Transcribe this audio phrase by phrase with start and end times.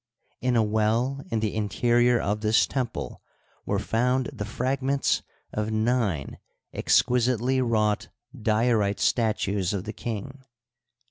[0.41, 3.21] In a well in the interior of this temple
[3.67, 5.21] were found the fragments
[5.53, 6.39] of nine
[6.73, 10.39] exquisitely wrought diorite statues of the king.